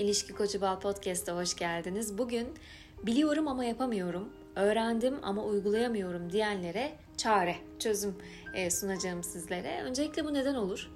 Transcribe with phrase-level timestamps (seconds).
[0.00, 2.18] İlişki Koçu Bal Podcast'a hoş geldiniz.
[2.18, 2.48] Bugün
[3.02, 8.16] biliyorum ama yapamıyorum, öğrendim ama uygulayamıyorum diyenlere çare, çözüm
[8.54, 9.82] e, sunacağım sizlere.
[9.82, 10.90] Öncelikle bu neden olur?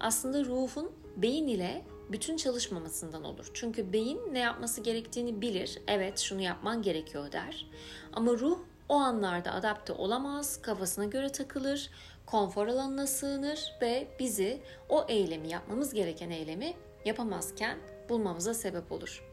[0.00, 3.50] Aslında ruhun beyin ile bütün çalışmamasından olur.
[3.54, 5.78] Çünkü beyin ne yapması gerektiğini bilir.
[5.86, 7.66] Evet şunu yapman gerekiyor der.
[8.12, 8.58] Ama ruh
[8.88, 11.90] o anlarda adapte olamaz, kafasına göre takılır,
[12.26, 17.78] konfor alanına sığınır ve bizi o eylemi yapmamız gereken eylemi yapamazken
[18.10, 19.24] bulmamıza sebep olur.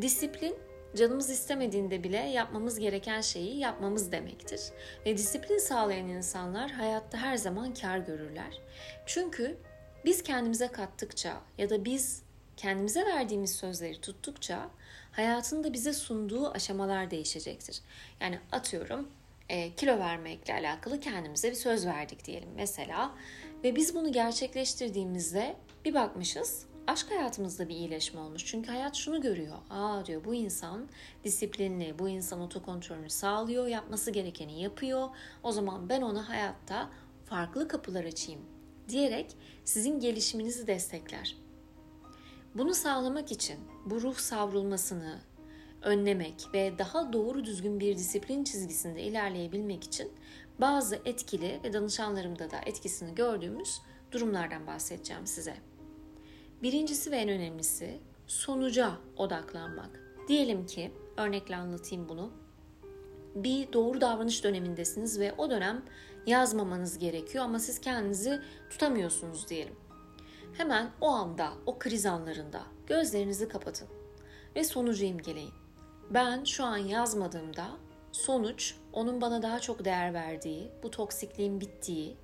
[0.00, 0.56] Disiplin
[0.96, 4.60] canımız istemediğinde bile yapmamız gereken şeyi yapmamız demektir.
[5.06, 8.60] Ve disiplin sağlayan insanlar hayatta her zaman kar görürler.
[9.06, 9.56] Çünkü
[10.04, 12.22] biz kendimize kattıkça ya da biz
[12.56, 14.70] kendimize verdiğimiz sözleri tuttukça
[15.12, 17.80] hayatın da bize sunduğu aşamalar değişecektir.
[18.20, 19.08] Yani atıyorum
[19.48, 23.14] e, kilo vermekle alakalı kendimize bir söz verdik diyelim mesela
[23.64, 28.46] ve biz bunu gerçekleştirdiğimizde bir bakmışız aşk hayatımızda bir iyileşme olmuş.
[28.46, 29.56] Çünkü hayat şunu görüyor.
[29.70, 30.88] Aa diyor bu insan
[31.24, 35.08] disiplinli, bu insan otokontrolünü sağlıyor, yapması gerekeni yapıyor.
[35.42, 36.90] O zaman ben ona hayatta
[37.24, 38.40] farklı kapılar açayım
[38.88, 41.36] diyerek sizin gelişiminizi destekler.
[42.54, 45.20] Bunu sağlamak için bu ruh savrulmasını
[45.82, 50.12] önlemek ve daha doğru düzgün bir disiplin çizgisinde ilerleyebilmek için
[50.60, 53.80] bazı etkili ve danışanlarımda da etkisini gördüğümüz
[54.12, 55.73] durumlardan bahsedeceğim size.
[56.64, 60.00] Birincisi ve en önemlisi sonuca odaklanmak.
[60.28, 62.30] Diyelim ki örnekle anlatayım bunu.
[63.34, 65.84] Bir doğru davranış dönemindesiniz ve o dönem
[66.26, 68.40] yazmamanız gerekiyor ama siz kendinizi
[68.70, 69.74] tutamıyorsunuz diyelim.
[70.52, 73.88] Hemen o anda, o kriz anlarında gözlerinizi kapatın
[74.56, 75.54] ve sonucu imgeleyin.
[76.10, 77.66] Ben şu an yazmadığımda
[78.14, 82.16] sonuç onun bana daha çok değer verdiği, bu toksikliğin bittiği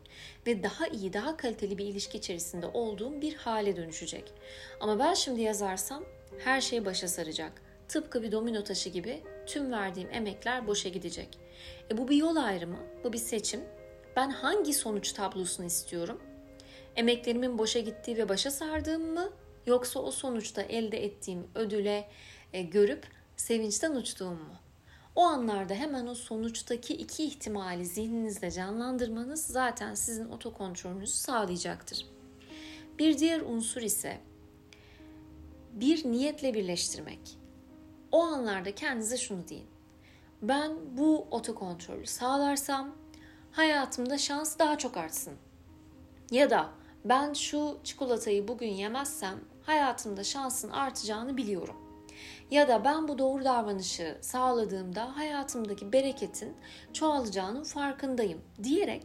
[0.46, 4.32] ve daha iyi, daha kaliteli bir ilişki içerisinde olduğum bir hale dönüşecek.
[4.80, 6.04] Ama ben şimdi yazarsam
[6.38, 7.52] her şey başa saracak.
[7.88, 11.38] Tıpkı bir domino taşı gibi tüm verdiğim emekler boşa gidecek.
[11.90, 13.60] E bu bir yol ayrımı, bu bir seçim.
[14.16, 16.20] Ben hangi sonuç tablosunu istiyorum?
[16.96, 19.30] Emeklerimin boşa gittiği ve başa sardığım mı?
[19.66, 22.08] Yoksa o sonuçta elde ettiğim ödüle
[22.52, 23.06] e, görüp
[23.36, 24.69] sevinçten uçtuğum mu?
[25.16, 32.06] O anlarda hemen o sonuçtaki iki ihtimali zihninizde canlandırmanız zaten sizin otokontrolünüzü sağlayacaktır.
[32.98, 34.20] Bir diğer unsur ise
[35.72, 37.38] bir niyetle birleştirmek.
[38.12, 39.66] O anlarda kendinize şunu deyin.
[40.42, 42.94] Ben bu otokontrolü sağlarsam
[43.52, 45.34] hayatımda şans daha çok artsın.
[46.30, 46.70] Ya da
[47.04, 51.89] ben şu çikolatayı bugün yemezsem hayatımda şansın artacağını biliyorum.
[52.50, 56.56] Ya da ben bu doğru davranışı sağladığımda hayatımdaki bereketin
[56.92, 59.02] çoğalacağının farkındayım diyerek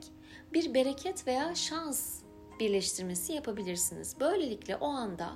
[0.53, 2.21] bir bereket veya şans
[2.59, 4.19] birleştirmesi yapabilirsiniz.
[4.19, 5.29] Böylelikle o anda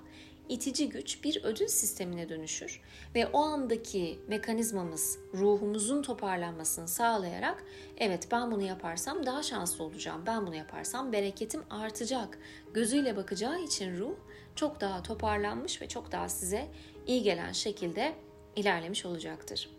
[0.49, 2.81] itici güç bir ödül sistemine dönüşür
[3.15, 7.63] ve o andaki mekanizmamız ruhumuzun toparlanmasını sağlayarak
[7.97, 10.23] evet ben bunu yaparsam daha şanslı olacağım.
[10.25, 12.39] Ben bunu yaparsam bereketim artacak.
[12.73, 14.15] Gözüyle bakacağı için ruh
[14.55, 16.67] çok daha toparlanmış ve çok daha size
[17.09, 18.13] iyi gelen şekilde
[18.55, 19.69] ilerlemiş olacaktır.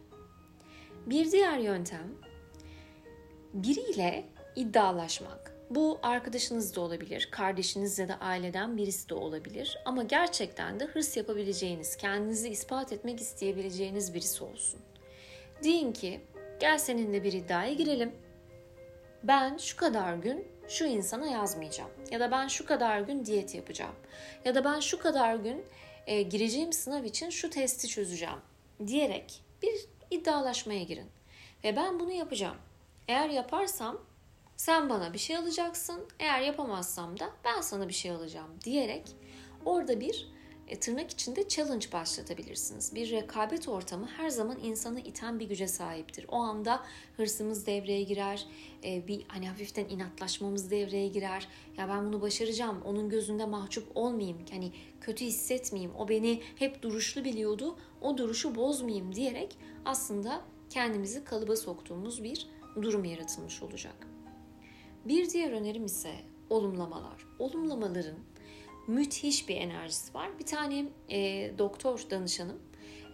[1.07, 2.15] Bir diğer yöntem
[3.55, 4.25] biriyle
[4.57, 5.53] iddialaşmak.
[5.71, 9.79] Bu arkadaşınız da olabilir, kardeşiniz ya da aileden birisi de olabilir.
[9.85, 14.81] Ama gerçekten de hırs yapabileceğiniz, kendinizi ispat etmek isteyebileceğiniz birisi olsun.
[15.65, 16.21] Deyin ki,
[16.61, 18.13] gel seninle bir iddiaya girelim.
[19.23, 21.91] Ben şu kadar gün şu insana yazmayacağım.
[22.11, 23.95] Ya da ben şu kadar gün diyet yapacağım.
[24.45, 25.65] Ya da ben şu kadar gün
[26.11, 28.39] e, gireceğim sınav için şu testi çözeceğim
[28.87, 29.75] diyerek bir
[30.11, 31.09] iddialaşmaya girin.
[31.65, 32.57] Ve ben bunu yapacağım.
[33.09, 33.99] Eğer yaparsam
[34.57, 36.09] sen bana bir şey alacaksın.
[36.19, 39.03] Eğer yapamazsam da ben sana bir şey alacağım diyerek
[39.65, 40.29] orada bir
[40.71, 42.95] e, tırnak içinde challenge başlatabilirsiniz.
[42.95, 46.27] Bir rekabet ortamı her zaman insanı iten bir güce sahiptir.
[46.29, 46.83] O anda
[47.17, 48.47] hırsımız devreye girer,
[48.85, 51.49] e, bir hani hafiften inatlaşmamız devreye girer.
[51.77, 57.25] Ya ben bunu başaracağım, onun gözünde mahcup olmayayım, hani kötü hissetmeyeyim, o beni hep duruşlu
[57.25, 60.41] biliyordu, o duruşu bozmayayım diyerek aslında
[60.71, 62.47] kendimizi kalıba soktuğumuz bir
[62.83, 64.07] durum yaratılmış olacak.
[65.05, 66.15] Bir diğer önerim ise
[66.51, 67.27] olumlamalar.
[67.39, 68.19] Olumlamaların
[68.87, 70.39] müthiş bir enerjisi var.
[70.39, 72.59] Bir tane e, doktor danışanım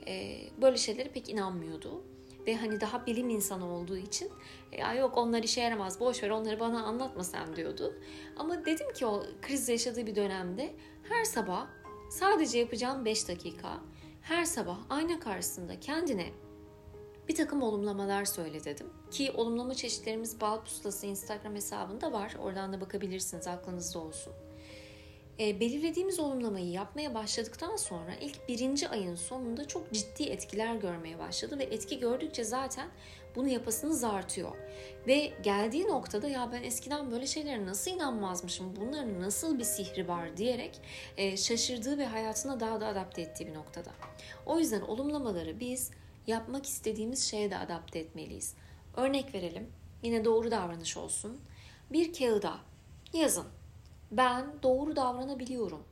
[0.06, 2.04] e, böyle şeylere pek inanmıyordu.
[2.46, 4.30] Ve hani daha bilim insanı olduğu için
[4.78, 7.94] ya yok onlar işe yaramaz boş ver onları bana anlatma sen diyordu.
[8.36, 11.66] Ama dedim ki o kriz yaşadığı bir dönemde her sabah
[12.10, 13.80] sadece yapacağım 5 dakika
[14.22, 16.32] her sabah ayna karşısında kendine
[17.28, 18.86] bir takım olumlamalar söyle dedim.
[19.10, 22.36] Ki olumlama çeşitlerimiz Bal Pusulası Instagram hesabında var.
[22.42, 24.32] Oradan da bakabilirsiniz aklınızda olsun.
[25.40, 31.58] E, belirlediğimiz olumlamayı yapmaya başladıktan sonra ilk birinci ayın sonunda çok ciddi etkiler görmeye başladı
[31.58, 32.88] ve etki gördükçe zaten
[33.36, 34.56] bunu yapasınız artıyor.
[35.06, 40.36] Ve geldiği noktada ya ben eskiden böyle şeylere nasıl inanmazmışım, bunların nasıl bir sihri var
[40.36, 40.80] diyerek
[41.16, 43.90] e, şaşırdığı ve hayatına daha da adapte ettiği bir noktada.
[44.46, 45.90] O yüzden olumlamaları biz
[46.26, 48.54] yapmak istediğimiz şeye de adapte etmeliyiz.
[48.96, 49.72] Örnek verelim,
[50.02, 51.40] yine doğru davranış olsun.
[51.92, 52.54] Bir kağıda
[53.12, 53.46] yazın.
[54.10, 55.82] Ben doğru davranabiliyorum.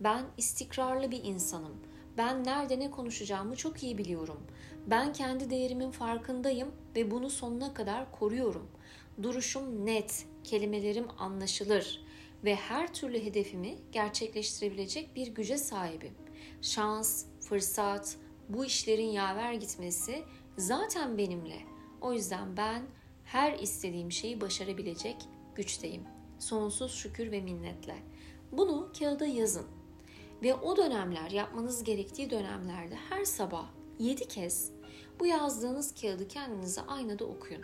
[0.00, 1.76] Ben istikrarlı bir insanım.
[2.18, 4.40] Ben nerede ne konuşacağımı çok iyi biliyorum.
[4.86, 8.68] Ben kendi değerimin farkındayım ve bunu sonuna kadar koruyorum.
[9.22, 12.02] Duruşum net, kelimelerim anlaşılır
[12.44, 16.14] ve her türlü hedefimi gerçekleştirebilecek bir güce sahibim.
[16.62, 18.16] Şans, fırsat,
[18.48, 20.22] bu işlerin yaver gitmesi
[20.56, 21.58] zaten benimle.
[22.00, 22.82] O yüzden ben
[23.24, 25.16] her istediğim şeyi başarabilecek
[25.54, 26.17] güçteyim.
[26.38, 27.96] Sonsuz şükür ve minnetle.
[28.52, 29.66] Bunu kağıda yazın.
[30.42, 33.66] Ve o dönemler yapmanız gerektiği dönemlerde her sabah
[33.98, 34.70] 7 kez
[35.20, 37.62] bu yazdığınız kağıdı kendinize aynada okuyun.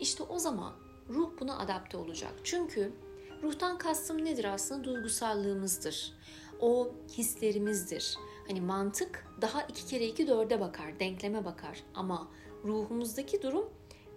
[0.00, 0.72] İşte o zaman
[1.08, 2.32] ruh buna adapte olacak.
[2.44, 2.92] Çünkü
[3.42, 4.84] ruhtan kastım nedir aslında?
[4.84, 6.12] Duygusallığımızdır.
[6.60, 8.18] O hislerimizdir.
[8.48, 11.82] Hani mantık daha iki kere iki dörde bakar, denkleme bakar.
[11.94, 12.28] Ama
[12.64, 13.70] ruhumuzdaki durum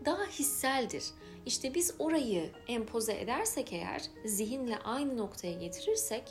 [0.05, 1.03] daha hisseldir.
[1.45, 6.23] İşte biz orayı empoze edersek eğer, zihinle aynı noktaya getirirsek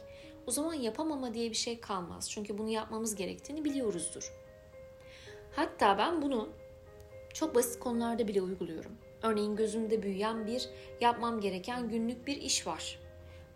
[0.47, 2.31] o zaman yapamama diye bir şey kalmaz.
[2.31, 4.33] Çünkü bunu yapmamız gerektiğini biliyoruzdur.
[5.57, 6.49] Hatta ben bunu
[7.35, 8.93] çok basit konularda bile uyguluyorum.
[9.23, 10.69] Örneğin gözümde büyüyen bir
[11.01, 12.99] yapmam gereken günlük bir iş var.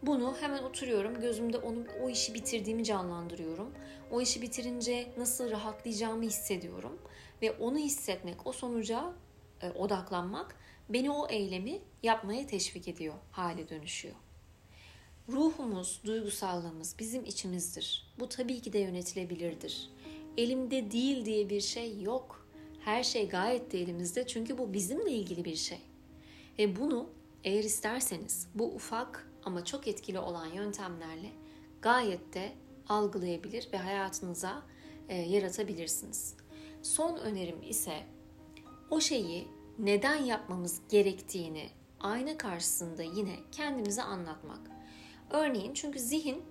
[0.03, 3.71] Bunu hemen oturuyorum, gözümde onu o işi bitirdiğimi canlandırıyorum.
[4.11, 6.99] O işi bitirince nasıl rahatlayacağımı hissediyorum
[7.43, 9.13] ve onu hissetmek, o sonuca
[9.71, 10.57] odaklanmak
[10.89, 14.15] beni o eylemi yapmaya teşvik ediyor, hale dönüşüyor.
[15.29, 18.13] Ruhumuz, duygusallığımız bizim içimizdir.
[18.21, 19.91] Bu tabii ki de yönetilebilirdir.
[20.37, 22.49] Elimde değil diye bir şey yok.
[22.85, 25.79] Her şey gayet de elimizde çünkü bu bizimle ilgili bir şey.
[26.59, 27.11] Ve bunu
[27.45, 31.31] eğer isterseniz bu ufak ama çok etkili olan yöntemlerle
[31.83, 32.53] gayet de
[32.89, 34.63] algılayabilir ve hayatınıza
[35.09, 36.35] e, yaratabilirsiniz.
[36.83, 38.03] Son önerim ise
[38.93, 39.49] o şeyi
[39.79, 41.69] neden yapmamız gerektiğini
[42.01, 44.61] ayna karşısında yine kendimize anlatmak.
[45.31, 46.43] Örneğin çünkü zihin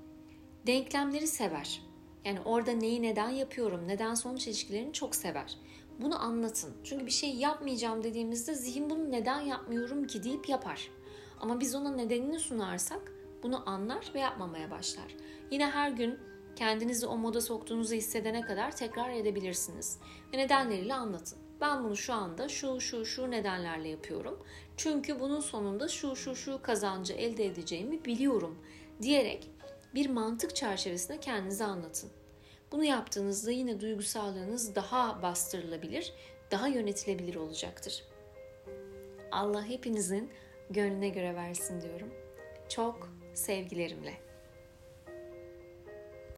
[0.67, 1.81] denklemleri sever.
[2.25, 5.57] Yani orada neyi neden yapıyorum, neden sonuç ilişkilerini çok sever.
[5.99, 6.73] Bunu anlatın.
[6.83, 10.89] Çünkü bir şey yapmayacağım dediğimizde zihin bunu neden yapmıyorum ki deyip yapar.
[11.39, 15.15] Ama biz ona nedenini sunarsak bunu anlar ve yapmamaya başlar.
[15.51, 16.19] Yine her gün
[16.55, 19.99] kendinizi o moda soktuğunuzu hissedene kadar tekrar edebilirsiniz.
[20.33, 21.40] Ve nedenleriyle anlatın.
[21.61, 24.43] Ben bunu şu anda şu şu şu nedenlerle yapıyorum.
[24.77, 28.59] Çünkü bunun sonunda şu şu şu kazancı elde edeceğimi biliyorum
[29.01, 29.49] diyerek
[29.95, 32.09] bir mantık çerçevesinde kendinize anlatın.
[32.71, 36.13] Bunu yaptığınızda yine duygusallığınız daha bastırılabilir,
[36.51, 38.03] daha yönetilebilir olacaktır.
[39.31, 40.29] Allah hepinizin
[40.69, 42.13] gönlüne göre versin diyorum.
[42.69, 44.30] Çok sevgilerimle.